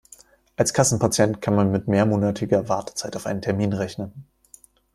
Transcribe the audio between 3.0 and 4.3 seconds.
auf einen Termin rechnen.